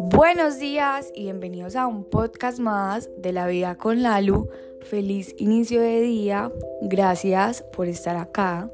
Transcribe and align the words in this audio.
Buenos 0.00 0.58
días 0.58 1.10
y 1.14 1.22
bienvenidos 1.24 1.76
a 1.76 1.86
un 1.86 2.04
podcast 2.04 2.58
más 2.58 3.10
de 3.16 3.32
la 3.32 3.46
vida 3.46 3.76
con 3.76 4.02
Lalu. 4.02 4.48
Feliz 4.82 5.34
inicio 5.38 5.80
de 5.80 6.00
día. 6.00 6.52
Gracias 6.82 7.62
por 7.62 7.88
estar 7.88 8.16
acá. 8.16 8.70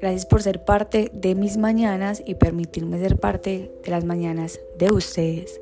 Gracias 0.00 0.26
por 0.26 0.42
ser 0.42 0.64
parte 0.64 1.10
de 1.12 1.34
mis 1.34 1.56
mañanas 1.56 2.22
y 2.24 2.34
permitirme 2.34 2.98
ser 2.98 3.18
parte 3.18 3.72
de 3.84 3.90
las 3.90 4.04
mañanas 4.04 4.60
de 4.78 4.92
ustedes. 4.92 5.60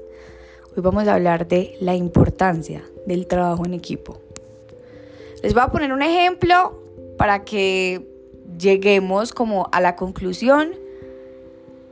Hoy 0.76 0.82
vamos 0.82 1.08
a 1.08 1.14
hablar 1.14 1.48
de 1.48 1.76
la 1.80 1.94
importancia 1.94 2.82
del 3.06 3.26
trabajo 3.26 3.66
en 3.66 3.74
equipo. 3.74 4.20
Les 5.42 5.54
voy 5.54 5.62
a 5.62 5.68
poner 5.68 5.92
un 5.92 6.02
ejemplo 6.02 6.82
para 7.18 7.44
que 7.44 8.11
lleguemos 8.58 9.32
como 9.32 9.68
a 9.72 9.80
la 9.80 9.96
conclusión 9.96 10.72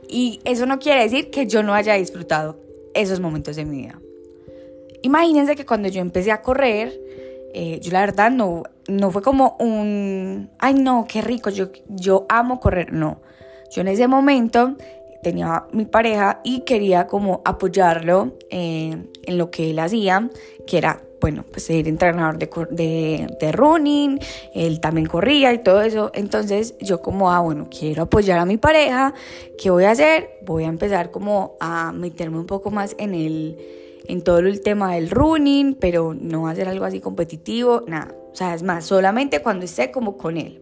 y 0.07 0.39
eso 0.43 0.65
no 0.65 0.79
quiere 0.79 1.03
decir 1.03 1.29
que 1.31 1.47
yo 1.47 1.63
no 1.63 1.73
haya 1.73 1.95
disfrutado 1.95 2.59
esos 2.93 3.19
momentos 3.19 3.55
de 3.55 3.65
mi 3.65 3.77
vida. 3.83 3.99
Imagínense 5.03 5.55
que 5.55 5.65
cuando 5.65 5.87
yo 5.87 6.01
empecé 6.01 6.31
a 6.31 6.41
correr, 6.41 6.99
eh, 7.53 7.79
yo 7.81 7.91
la 7.91 8.01
verdad 8.01 8.29
no, 8.29 8.63
no 8.87 9.11
fue 9.11 9.21
como 9.21 9.55
un, 9.59 10.49
ay 10.59 10.73
no, 10.73 11.05
qué 11.07 11.21
rico, 11.21 11.49
yo, 11.49 11.69
yo 11.87 12.25
amo 12.29 12.59
correr, 12.59 12.93
no. 12.93 13.21
Yo 13.71 13.81
en 13.81 13.87
ese 13.87 14.07
momento 14.07 14.75
tenía 15.23 15.65
mi 15.71 15.85
pareja 15.85 16.41
y 16.43 16.61
quería 16.61 17.07
como 17.07 17.41
apoyarlo 17.45 18.37
en 18.49 19.09
lo 19.27 19.49
que 19.49 19.71
él 19.71 19.79
hacía, 19.79 20.29
que 20.67 20.77
era, 20.77 21.01
bueno, 21.21 21.45
pues 21.49 21.63
ser 21.65 21.87
entrenador 21.87 22.39
de, 22.39 22.49
de, 22.71 23.27
de, 23.39 23.51
running, 23.51 24.19
él 24.53 24.81
también 24.81 25.05
corría 25.05 25.53
y 25.53 25.59
todo 25.59 25.81
eso. 25.83 26.11
Entonces 26.15 26.75
yo 26.81 27.01
como, 27.01 27.31
ah, 27.31 27.39
bueno, 27.39 27.67
quiero 27.69 28.03
apoyar 28.03 28.39
a 28.39 28.45
mi 28.45 28.57
pareja, 28.57 29.13
¿qué 29.57 29.69
voy 29.69 29.85
a 29.85 29.91
hacer? 29.91 30.39
Voy 30.45 30.63
a 30.63 30.67
empezar 30.67 31.11
como 31.11 31.55
a 31.59 31.91
meterme 31.91 32.39
un 32.39 32.47
poco 32.47 32.71
más 32.71 32.95
en 32.97 33.13
el 33.13 33.57
en 34.07 34.23
todo 34.23 34.39
el 34.39 34.61
tema 34.61 34.95
del 34.95 35.11
running, 35.11 35.75
pero 35.75 36.13
no 36.13 36.47
hacer 36.47 36.67
algo 36.67 36.85
así 36.85 36.99
competitivo, 36.99 37.83
nada. 37.87 38.13
O 38.33 38.35
sea, 38.35 38.55
es 38.55 38.63
más, 38.63 38.83
solamente 38.85 39.41
cuando 39.41 39.63
esté 39.63 39.91
como 39.91 40.17
con 40.17 40.37
él. 40.37 40.59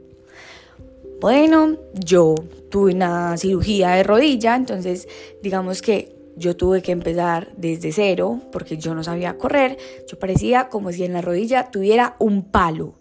Bueno, 1.21 1.77
yo 1.93 2.35
tuve 2.69 2.93
una 2.93 3.37
cirugía 3.37 3.91
de 3.91 4.03
rodilla, 4.03 4.55
entonces 4.55 5.07
digamos 5.41 5.81
que 5.81 6.18
yo 6.39 6.55
tuve 6.55 6.81
que 6.81 6.91
empezar 6.91 7.49
desde 7.57 7.91
cero 7.91 8.39
porque 8.51 8.77
yo 8.77 8.95
no 8.95 9.03
sabía 9.03 9.37
correr. 9.37 9.77
Yo 10.07 10.17
parecía 10.17 10.69
como 10.69 10.91
si 10.91 11.03
en 11.03 11.13
la 11.13 11.21
rodilla 11.21 11.69
tuviera 11.69 12.15
un 12.17 12.43
palo. 12.43 12.95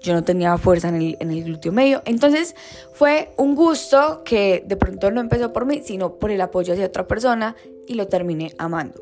Yo 0.00 0.14
no 0.14 0.24
tenía 0.24 0.56
fuerza 0.58 0.88
en 0.88 0.94
el, 0.94 1.16
en 1.20 1.30
el 1.30 1.44
glúteo 1.44 1.70
medio. 1.70 2.02
Entonces 2.06 2.56
fue 2.94 3.30
un 3.36 3.54
gusto 3.54 4.22
que 4.24 4.64
de 4.66 4.76
pronto 4.76 5.10
no 5.10 5.20
empezó 5.20 5.52
por 5.52 5.66
mí, 5.66 5.82
sino 5.84 6.14
por 6.14 6.30
el 6.30 6.40
apoyo 6.40 6.72
hacia 6.72 6.86
otra 6.86 7.06
persona 7.06 7.54
y 7.86 7.94
lo 7.94 8.08
terminé 8.08 8.52
amando. 8.58 9.00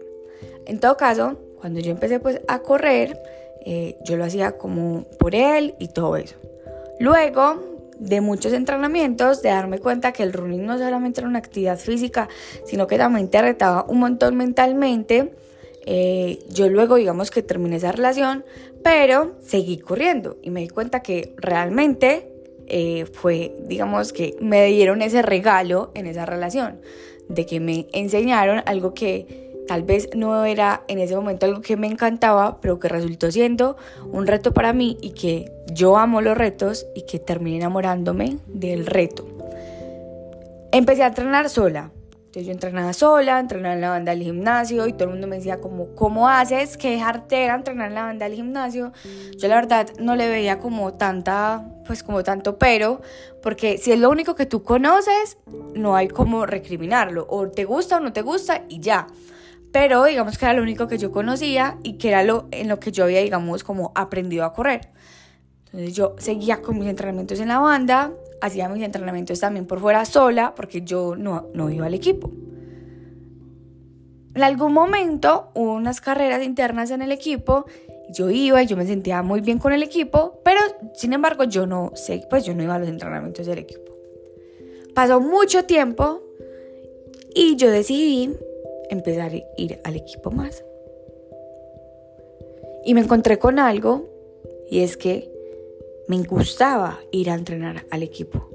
En 0.67 0.81
todo 0.81 0.97
caso, 0.97 1.39
cuando 1.61 1.81
yo 1.81 1.93
empecé 1.93 2.19
pues 2.19 2.41
a 2.49 2.59
correr, 2.61 3.19
eh, 3.65 3.97
yo 4.05 4.17
lo 4.17 4.25
hacía 4.25 4.59
como 4.59 5.05
por 5.19 5.35
él 5.35 5.75
y 5.79 5.89
todo 5.89 6.17
eso. 6.17 6.37
Luego 6.99 7.76
de 7.99 8.21
muchos 8.21 8.53
entrenamientos, 8.53 9.43
de 9.43 9.51
darme 9.51 9.79
cuenta 9.79 10.13
que 10.13 10.23
el 10.23 10.33
running 10.33 10.67
no 10.67 10.79
solamente 10.79 11.21
era 11.21 11.29
una 11.29 11.39
actividad 11.39 11.79
física, 11.79 12.29
sino 12.65 12.87
que 12.87 12.99
también 12.99 13.29
te 13.29 13.41
retaba 13.41 13.85
un 13.89 14.01
montón 14.01 14.37
mentalmente. 14.37 15.33
Eh, 15.87 16.41
yo 16.49 16.69
luego 16.69 16.97
digamos 16.97 17.31
que 17.31 17.43
terminé 17.43 17.77
esa 17.77 17.93
relación, 17.93 18.45
pero 18.83 19.37
seguí 19.41 19.79
corriendo 19.79 20.37
y 20.43 20.51
me 20.51 20.61
di 20.61 20.69
cuenta 20.69 21.01
que 21.01 21.35
realmente 21.37 22.33
eh, 22.67 23.07
fue, 23.07 23.55
digamos 23.67 24.13
que 24.13 24.37
me 24.41 24.67
dieron 24.67 25.01
ese 25.03 25.23
regalo 25.23 25.93
en 25.95 26.07
esa 26.07 26.27
relación, 26.27 26.81
de 27.29 27.47
que 27.47 27.61
me 27.61 27.87
enseñaron 27.93 28.63
algo 28.67 28.95
que 28.95 29.46
Tal 29.67 29.83
vez 29.83 30.09
no 30.15 30.45
era 30.45 30.83
en 30.89 30.99
ese 30.99 31.17
momento 31.17 31.47
algo 31.47 31.61
que 31.61 31.77
me 31.77 31.87
encantaba, 31.87 32.61
pero 32.61 32.79
que 32.79 32.89
resultó 32.89 33.31
siendo 33.31 33.77
un 34.13 34.27
reto 34.27 34.55
para 34.55 34.73
mí 34.73 34.97
y 35.01 35.11
que 35.11 35.51
yo 35.73 35.97
amo 35.97 36.21
los 36.21 36.39
retos 36.39 36.87
y 36.95 37.03
que 37.03 37.19
terminé 37.19 37.57
enamorándome 37.57 38.39
del 38.47 38.87
reto. 38.87 39.27
Empecé 40.73 41.03
a 41.03 41.09
entrenar 41.09 41.49
sola. 41.49 41.91
Entonces 42.37 42.49
yo 42.49 42.53
entrenaba 42.53 42.93
sola, 42.93 43.39
entrenaba 43.39 43.75
en 43.75 43.81
la 43.81 43.89
banda 43.89 44.13
del 44.13 44.23
gimnasio 44.23 44.87
y 44.87 44.93
todo 44.93 45.05
el 45.05 45.11
mundo 45.11 45.27
me 45.27 45.37
decía 45.37 45.59
como, 45.59 45.95
¿cómo 45.95 46.29
haces? 46.29 46.77
¿Qué 46.77 46.99
era 46.99 47.55
entrenar 47.55 47.89
en 47.89 47.95
la 47.95 48.03
banda 48.05 48.29
del 48.29 48.35
gimnasio? 48.35 48.93
Yo 49.39 49.49
la 49.49 49.55
verdad 49.55 49.89
no 49.99 50.17
le 50.17 50.29
veía 50.29 50.59
como 50.59 50.93
tanta, 50.93 51.67
pues 51.87 52.03
como 52.03 52.23
tanto 52.25 52.59
pero, 52.59 53.01
porque 53.43 53.79
si 53.79 53.93
es 53.93 53.99
lo 53.99 54.11
único 54.11 54.35
que 54.35 54.45
tú 54.45 54.63
conoces, 54.63 55.39
no 55.75 55.97
hay 55.97 56.09
como 56.09 56.45
recriminarlo. 56.45 57.27
O 57.31 57.49
te 57.49 57.65
gusta 57.65 57.97
o 57.97 58.01
no 58.01 58.13
te 58.13 58.21
gusta 58.21 58.65
y 58.69 58.81
ya 58.81 59.07
pero 59.77 60.05
digamos 60.05 60.39
que 60.39 60.47
era 60.47 60.55
lo 60.55 60.63
único 60.63 60.89
que 60.89 60.97
yo 60.97 61.13
conocía 61.13 61.77
y 61.83 61.99
que 61.99 62.09
era 62.09 62.23
lo 62.23 62.49
en 62.51 62.67
lo 62.67 62.81
que 62.81 62.93
yo 62.93 63.05
había, 63.05 63.21
digamos, 63.21 63.63
como 63.63 63.93
aprendido 63.95 64.47
a 64.47 64.55
correr. 64.55 64.89
Entonces 65.67 65.93
yo 65.93 66.17
seguía 66.17 66.63
con 66.63 66.79
mis 66.79 66.89
entrenamientos 66.89 67.41
en 67.41 67.49
la 67.49 67.59
banda, 67.59 68.11
hacía 68.41 68.71
mis 68.71 68.83
entrenamientos 68.83 69.39
también 69.39 69.67
por 69.67 69.81
fuera 69.81 70.07
sola, 70.07 70.55
porque 70.57 70.81
yo 70.81 71.15
no, 71.15 71.49
no 71.53 71.69
iba 71.69 71.85
al 71.85 71.93
equipo. 71.93 72.33
En 74.35 74.43
algún 74.43 74.73
momento 74.73 75.51
hubo 75.53 75.75
unas 75.75 76.01
carreras 76.01 76.43
internas 76.43 76.91
en 76.91 77.03
el 77.03 77.13
equipo, 77.13 77.67
yo 78.09 78.31
iba 78.31 78.63
y 78.63 78.67
yo 78.67 78.79
me 78.79 78.87
sentía 78.87 79.23
muy 79.23 79.43
bien 79.43 79.59
con 79.59 79.75
el 79.75 79.83
equipo, 79.83 80.41
pero 80.43 80.59
sin 80.95 81.13
embargo 81.13 81.45
yo 81.45 81.67
no 81.67 81.93
sé, 81.95 82.27
pues 82.31 82.47
yo 82.47 82.55
no 82.55 82.63
iba 82.63 82.77
a 82.77 82.79
los 82.79 82.89
entrenamientos 82.89 83.45
del 83.45 83.59
equipo. 83.59 83.93
Pasó 84.95 85.21
mucho 85.21 85.67
tiempo 85.67 86.23
y 87.35 87.57
yo 87.57 87.71
decidí 87.71 88.35
empezar 88.91 89.33
a 89.33 89.61
ir 89.61 89.79
al 89.85 89.97
equipo 89.97 90.31
más. 90.31 90.65
Y 92.85 92.95
me 92.95 93.01
encontré 93.01 93.39
con 93.39 93.59
algo 93.59 94.09
y 94.71 94.81
es 94.81 94.97
que 94.97 95.31
me 96.09 96.23
gustaba 96.23 97.01
ir 97.11 97.31
a 97.31 97.35
entrenar 97.35 97.85
al 97.91 98.03
equipo. 98.03 98.49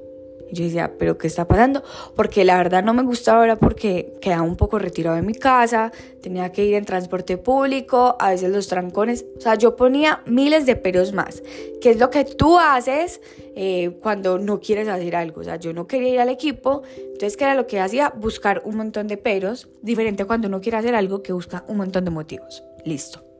Yo 0.52 0.64
decía, 0.64 0.92
¿pero 0.98 1.16
qué 1.16 1.26
está 1.26 1.48
pasando? 1.48 1.82
Porque 2.14 2.44
la 2.44 2.56
verdad 2.58 2.84
no 2.84 2.92
me 2.92 3.02
gustaba, 3.02 3.44
era 3.44 3.56
porque 3.56 4.12
quedaba 4.20 4.42
un 4.42 4.56
poco 4.56 4.78
retirado 4.78 5.16
de 5.16 5.22
mi 5.22 5.34
casa, 5.34 5.92
tenía 6.20 6.52
que 6.52 6.64
ir 6.64 6.74
en 6.74 6.84
transporte 6.84 7.38
público, 7.38 8.16
a 8.20 8.30
veces 8.30 8.50
los 8.50 8.68
trancones. 8.68 9.24
O 9.38 9.40
sea, 9.40 9.54
yo 9.54 9.76
ponía 9.76 10.22
miles 10.26 10.66
de 10.66 10.76
peros 10.76 11.12
más, 11.12 11.42
que 11.80 11.90
es 11.90 11.98
lo 11.98 12.10
que 12.10 12.24
tú 12.24 12.58
haces 12.58 13.20
eh, 13.56 13.96
cuando 14.02 14.38
no 14.38 14.60
quieres 14.60 14.88
hacer 14.88 15.16
algo. 15.16 15.40
O 15.40 15.44
sea, 15.44 15.56
yo 15.56 15.72
no 15.72 15.86
quería 15.86 16.10
ir 16.10 16.20
al 16.20 16.28
equipo, 16.28 16.82
entonces, 17.22 17.36
¿qué 17.36 17.44
era 17.44 17.54
lo 17.54 17.66
que 17.66 17.80
hacía? 17.80 18.10
Buscar 18.10 18.62
un 18.64 18.76
montón 18.76 19.08
de 19.08 19.16
peros, 19.16 19.68
diferente 19.80 20.24
cuando 20.24 20.48
uno 20.48 20.60
quiere 20.60 20.78
hacer 20.78 20.94
algo 20.94 21.22
que 21.22 21.32
busca 21.32 21.64
un 21.68 21.78
montón 21.78 22.04
de 22.04 22.10
motivos. 22.10 22.62
Listo. 22.84 23.31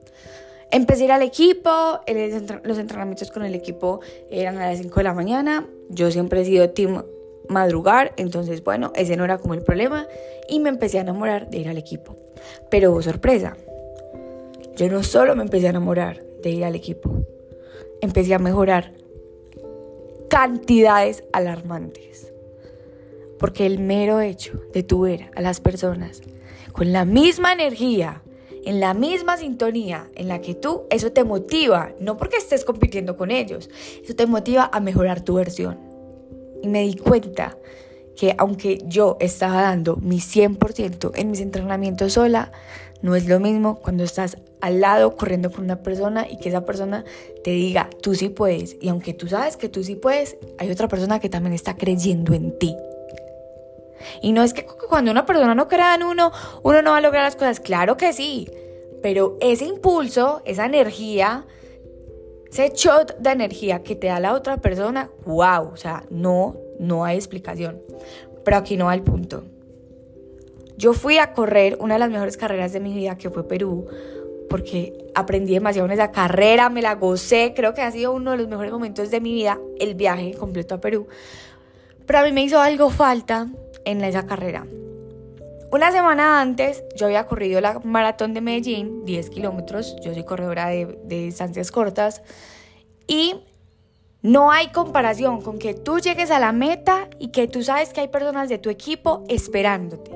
Empecé 0.73 1.03
a 1.03 1.05
ir 1.05 1.13
al 1.13 1.23
equipo, 1.23 2.01
los 2.65 2.79
entrenamientos 2.79 3.31
con 3.31 3.45
el 3.45 3.55
equipo 3.55 4.01
eran 4.31 4.57
a 4.57 4.71
las 4.71 4.79
5 4.79 5.01
de 5.01 5.05
la 5.05 5.13
mañana, 5.13 5.69
yo 5.91 6.11
siempre 6.11 6.41
he 6.41 6.45
sido 6.47 6.71
team 6.71 7.05
madrugar, 7.47 8.15
entonces 8.17 8.65
bueno, 8.65 8.91
ese 8.97 9.19
no 9.19 9.25
era 9.25 9.37
como 9.37 9.53
el 9.53 9.61
problema 9.61 10.07
y 10.49 10.61
me 10.61 10.71
empecé 10.71 10.97
a 10.97 11.03
enamorar 11.03 11.51
de 11.51 11.59
ir 11.59 11.69
al 11.69 11.77
equipo. 11.77 12.17
Pero 12.71 13.03
sorpresa, 13.03 13.55
yo 14.75 14.89
no 14.89 15.03
solo 15.03 15.37
me 15.37 15.43
empecé 15.43 15.67
a 15.67 15.71
enamorar 15.71 16.25
de 16.43 16.51
ir 16.51 16.65
al 16.65 16.75
equipo, 16.75 17.23
empecé 18.01 18.33
a 18.33 18.39
mejorar 18.39 18.93
cantidades 20.29 21.23
alarmantes. 21.35 22.33
Porque 23.39 23.67
el 23.67 23.79
mero 23.79 24.21
hecho 24.21 24.63
de 24.73 24.83
tu 24.83 25.03
ver 25.03 25.31
a 25.35 25.43
las 25.43 25.61
personas 25.61 26.23
con 26.73 26.93
la 26.93 27.05
misma 27.05 27.53
energía, 27.53 28.23
en 28.65 28.81
la 28.81 28.95
misma 28.95 29.37
sintonía 29.37 30.09
en 30.15 30.29
la 30.29 30.41
que 30.41 30.55
tú, 30.55 30.83
eso 30.91 31.13
te 31.13 31.25
motiva, 31.25 31.93
no 32.01 32.17
porque 32.17 32.37
estés 32.37 32.65
compitiendo 32.65 33.17
con 33.17 33.31
ellos, 33.31 33.71
eso 34.03 34.15
te 34.15 34.27
motiva 34.27 34.71
a 34.73 34.81
mejorar 34.81 35.23
tu 35.23 35.35
versión. 35.35 35.79
Y 36.63 36.69
me 36.69 36.83
di 36.83 36.95
cuenta 36.95 37.59
que 38.17 38.35
aunque 38.39 38.79
yo 38.87 39.17
estaba 39.21 39.63
dando 39.63 39.97
mi 39.97 40.19
100% 40.19 41.13
en 41.15 41.31
mis 41.31 41.41
entrenamientos 41.41 42.13
sola, 42.13 42.53
no 43.01 43.17
es 43.17 43.27
lo 43.27 43.41
mismo 43.41 43.81
cuando 43.81 44.05
estás 44.05 44.37
al 44.61 44.81
lado 44.81 45.17
corriendo 45.17 45.51
con 45.51 45.65
una 45.65 45.83
persona 45.83 46.27
y 46.31 46.39
que 46.39 46.51
esa 46.51 46.65
persona 46.65 47.05
te 47.43 47.51
diga, 47.51 47.91
tú 48.01 48.15
sí 48.15 48.29
puedes. 48.29 48.77
Y 48.81 48.89
aunque 48.91 49.13
tú 49.13 49.27
sabes 49.27 49.57
que 49.57 49.69
tú 49.69 49.83
sí 49.83 49.97
puedes, 49.97 50.37
hay 50.59 50.71
otra 50.71 50.87
persona 50.87 51.19
que 51.19 51.29
también 51.29 51.53
está 51.53 51.77
creyendo 51.77 52.33
en 52.33 52.57
ti. 52.59 52.77
Y 54.21 54.33
no 54.33 54.43
es 54.43 54.55
que 54.55 54.65
cuando 54.65 55.11
una 55.11 55.27
persona 55.27 55.55
no 55.55 55.69
crea 55.69 55.95
en 55.95 56.03
uno, 56.03 56.33
uno 56.63 56.83
no 56.83 56.93
va 56.93 56.99
a 56.99 57.01
lograr 57.01 57.25
las 57.25 57.37
cosas. 57.37 57.61
Claro 57.61 57.97
que 57.97 58.13
sí. 58.13 58.49
Pero 59.03 59.37
ese 59.41 59.65
impulso, 59.65 60.43
esa 60.45 60.67
energía, 60.67 61.45
ese 62.51 62.73
shot 62.75 63.19
de 63.19 63.31
energía 63.31 63.83
que 63.83 63.97
te 63.97 64.07
da 64.07 64.21
la 64.21 64.35
otra 64.35 64.59
persona, 64.59 65.11
wow. 65.25 65.71
O 65.73 65.77
sea, 65.77 66.05
no, 66.11 66.57
no 66.79 67.05
hay 67.05 67.17
explicación. 67.17 67.81
Pero 68.45 68.57
aquí 68.57 68.77
no 68.77 68.87
va 68.87 68.95
el 68.95 69.03
punto. 69.03 69.45
Yo 70.77 70.95
fui 70.95 71.19
a 71.19 71.33
correr 71.33 71.77
una 71.81 71.95
de 71.95 72.01
las 72.01 72.11
mejores 72.11 72.37
carreras 72.37 72.73
de 72.73 72.81
mi 72.81 72.95
vida, 72.95 73.17
que 73.17 73.31
fue 73.31 73.47
Perú, 73.47 73.87
porque 74.49 74.93
aprendí 75.15 75.55
demasiado 75.55 75.87
en 75.87 75.93
esa 75.93 76.11
carrera, 76.11 76.71
me 76.71 76.83
la 76.83 76.95
gocé, 76.95 77.53
creo 77.55 77.75
que 77.75 77.83
ha 77.83 77.91
sido 77.91 78.13
uno 78.13 78.33
de 78.33 78.39
los 78.39 78.49
mejores 78.49 78.73
momentos 78.73 79.11
de 79.11 79.21
mi 79.21 79.33
vida, 79.33 79.59
el 79.79 79.95
viaje 79.95 80.35
completo 80.35 80.75
a 80.75 80.81
Perú. 80.81 81.07
Pero 82.07 82.19
a 82.19 82.25
mí 82.25 82.33
me 82.33 82.43
hizo 82.43 82.61
algo 82.61 82.91
falta 82.91 83.49
en 83.85 84.03
esa 84.05 84.27
carrera. 84.27 84.67
Una 85.73 85.91
semana 85.91 86.43
antes 86.43 86.85
yo 86.95 87.07
había 87.07 87.27
corrido 87.27 87.61
la 87.63 87.79
maratón 87.83 88.35
de 88.35 88.43
Medellín, 88.43 89.07
10 89.07 89.31
kilómetros, 89.31 89.97
yo 90.05 90.13
soy 90.13 90.23
corredora 90.23 90.69
de, 90.69 90.99
distancias 91.05 91.71
cortas, 91.71 92.23
y 93.07 93.37
no 94.21 94.51
hay 94.51 94.69
comparación 94.69 95.41
con 95.41 95.59
que 95.59 95.73
tú 95.73 95.99
llegues 95.99 96.31
a 96.31 96.39
la 96.39 96.53
meta 96.53 97.09
y 97.19 97.29
que 97.29 97.49
tú 97.49 97.63
sabes 97.63 97.95
que 97.95 98.03
hay 98.03 98.09
personas 98.09 98.51
de 98.51 98.59
tu 98.59 98.69
equipo 98.69 99.25
esperándote 99.31 100.11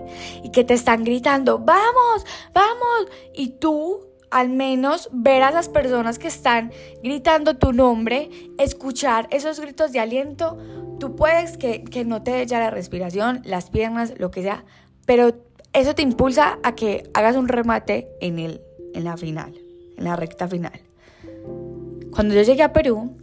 y 0.44 0.50
que 0.50 0.62
te 0.62 0.74
están 0.74 1.04
gritando, 1.04 1.58
vamos, 1.58 2.26
vamos, 2.52 3.10
y 3.34 3.52
tú 3.58 4.06
al 4.30 4.48
menos 4.48 5.08
ver 5.12 5.42
a 5.42 5.50
esas 5.50 5.68
personas 5.68 6.18
que 6.18 6.28
están 6.28 6.72
gritando 7.02 7.56
tu 7.56 7.72
nombre, 7.72 8.30
escuchar 8.58 9.28
esos 9.30 9.60
gritos 9.60 9.92
de 9.92 10.00
aliento, 10.00 10.58
tú 10.98 11.16
puedes 11.16 11.56
que, 11.56 12.04
no 12.04 12.22
te 12.22 12.42
echa 12.42 12.58
la 12.58 12.70
respiración, 12.70 13.42
las 13.44 13.70
piernas, 13.70 14.14
lo 14.18 14.30
que 14.30 14.42
sea, 14.42 14.64
pero 15.04 15.34
eso 15.72 15.94
te 15.94 16.02
impulsa 16.02 16.58
a 16.62 16.74
que 16.74 17.08
hagas 17.14 17.36
un 17.36 17.48
remate 17.48 18.08
en, 18.20 18.38
el, 18.38 18.60
en 18.94 19.04
la 19.04 19.16
final, 19.16 19.54
en 19.96 20.04
la 20.04 20.16
recta 20.16 20.48
final. 20.48 20.80
Cuando 22.10 22.34
yo 22.34 22.42
llegué 22.42 22.62
a 22.62 22.72
Perú, 22.72 23.16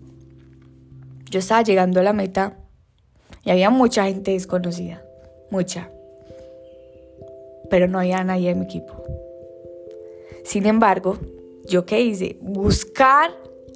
yo 1.29 1.39
estaba 1.39 1.63
llegando 1.63 1.99
a 1.99 2.03
la 2.03 2.13
meta 2.13 2.57
y 3.43 3.49
había 3.49 3.69
mucha 3.69 4.05
gente 4.05 4.31
desconocida, 4.31 5.03
mucha. 5.49 5.89
Pero 7.69 7.87
no 7.87 7.99
había 7.99 8.23
nadie 8.23 8.51
en 8.51 8.59
mi 8.59 8.65
equipo. 8.65 9.03
Sin 10.43 10.65
embargo, 10.65 11.17
¿yo 11.65 11.85
qué 11.85 12.01
hice? 12.01 12.37
Buscar 12.41 13.31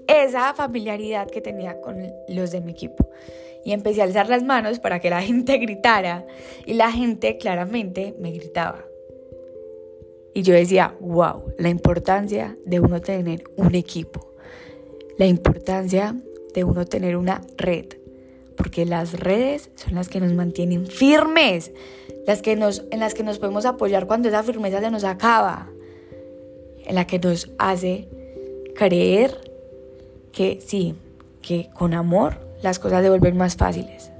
esa 0.07 0.53
familiaridad 0.53 1.29
que 1.29 1.41
tenía 1.41 1.79
con 1.81 1.97
los 2.29 2.51
de 2.51 2.61
mi 2.61 2.71
equipo. 2.71 3.09
Y 3.65 3.73
empecé 3.73 4.01
a 4.01 4.05
alzar 4.05 4.29
las 4.29 4.43
manos 4.43 4.79
para 4.79 4.99
que 4.99 5.09
la 5.09 5.21
gente 5.23 5.57
gritara. 5.57 6.25
Y 6.65 6.73
la 6.73 6.91
gente 6.91 7.37
claramente 7.37 8.15
me 8.19 8.31
gritaba. 8.31 8.85
Y 10.33 10.43
yo 10.43 10.53
decía, 10.53 10.95
wow, 10.99 11.51
la 11.57 11.69
importancia 11.69 12.57
de 12.63 12.79
uno 12.79 13.01
tener 13.01 13.43
un 13.55 13.73
equipo. 13.73 14.35
La 15.17 15.25
importancia 15.25 16.15
de 16.53 16.63
uno 16.63 16.85
tener 16.85 17.17
una 17.17 17.41
red, 17.57 17.85
porque 18.55 18.85
las 18.85 19.19
redes 19.19 19.71
son 19.75 19.95
las 19.95 20.09
que 20.09 20.19
nos 20.19 20.33
mantienen 20.33 20.85
firmes, 20.85 21.71
las 22.27 22.41
que 22.41 22.55
nos, 22.55 22.85
en 22.91 22.99
las 22.99 23.15
que 23.15 23.23
nos 23.23 23.39
podemos 23.39 23.65
apoyar 23.65 24.05
cuando 24.05 24.29
esa 24.29 24.43
firmeza 24.43 24.79
se 24.79 24.91
nos 24.91 25.03
acaba, 25.03 25.71
la 26.89 27.07
que 27.07 27.19
nos 27.19 27.51
hace 27.57 28.07
creer 28.75 29.39
que 30.31 30.59
sí, 30.61 30.95
que 31.41 31.69
con 31.73 31.93
amor 31.93 32.35
las 32.61 32.79
cosas 32.79 33.03
se 33.03 33.09
vuelven 33.09 33.37
más 33.37 33.55
fáciles. 33.55 34.11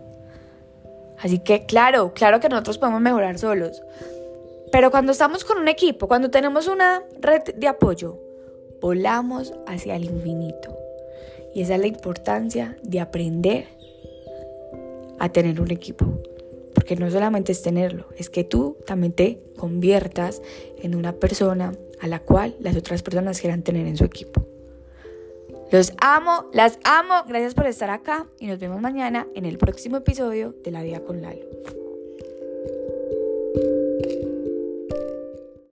Así 1.19 1.39
que 1.39 1.65
claro, 1.65 2.13
claro 2.13 2.39
que 2.39 2.49
nosotros 2.49 2.77
podemos 2.77 3.01
mejorar 3.01 3.37
solos, 3.39 3.81
pero 4.71 4.91
cuando 4.91 5.11
estamos 5.11 5.43
con 5.43 5.57
un 5.57 5.67
equipo, 5.67 6.07
cuando 6.07 6.29
tenemos 6.29 6.67
una 6.67 7.01
red 7.19 7.41
de 7.55 7.67
apoyo, 7.67 8.19
volamos 8.81 9.53
hacia 9.65 9.95
el 9.95 10.05
infinito. 10.05 10.77
Y 11.53 11.61
esa 11.61 11.75
es 11.75 11.81
la 11.81 11.87
importancia 11.87 12.77
de 12.83 12.99
aprender 12.99 13.67
a 15.19 15.29
tener 15.29 15.59
un 15.59 15.71
equipo. 15.71 16.05
Porque 16.87 17.03
no 17.03 17.11
solamente 17.11 17.51
es 17.51 17.61
tenerlo, 17.61 18.07
es 18.15 18.29
que 18.29 18.45
tú 18.45 18.77
también 18.85 19.11
te 19.11 19.41
conviertas 19.57 20.41
en 20.81 20.95
una 20.95 21.11
persona 21.11 21.73
a 21.99 22.07
la 22.07 22.21
cual 22.21 22.55
las 22.61 22.77
otras 22.77 23.03
personas 23.03 23.41
quieran 23.41 23.61
tener 23.61 23.85
en 23.87 23.97
su 23.97 24.05
equipo. 24.05 24.47
Los 25.69 25.91
amo, 25.99 26.49
las 26.53 26.79
amo, 26.85 27.25
gracias 27.27 27.55
por 27.55 27.67
estar 27.67 27.89
acá 27.89 28.25
y 28.39 28.47
nos 28.47 28.59
vemos 28.59 28.79
mañana 28.79 29.27
en 29.35 29.43
el 29.43 29.57
próximo 29.57 29.97
episodio 29.97 30.55
de 30.63 30.71
La 30.71 30.81
Vida 30.81 31.01
con 31.01 31.21
Lalo. 31.21 31.43